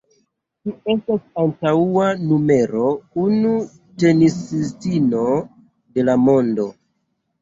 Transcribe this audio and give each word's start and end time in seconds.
Ŝi 0.67 0.71
estas 0.93 1.19
antaŭa 1.41 2.07
numero 2.21 2.87
unu 3.25 3.53
tenisistino 4.05 5.25
de 5.99 6.07
la 6.09 6.17
mondo. 6.27 6.67